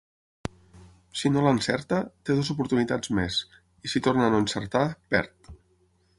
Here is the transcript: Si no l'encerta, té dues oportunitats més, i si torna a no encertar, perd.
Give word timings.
Si 1.19 1.29
no 1.33 1.43
l'encerta, 1.47 1.99
té 2.29 2.39
dues 2.39 2.49
oportunitats 2.55 3.13
més, 3.19 3.39
i 3.89 3.93
si 3.95 4.03
torna 4.09 4.27
a 4.31 4.35
no 4.37 4.43
encertar, 4.47 4.85
perd. 5.15 5.55